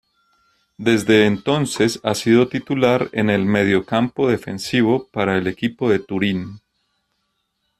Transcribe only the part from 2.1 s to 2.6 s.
sido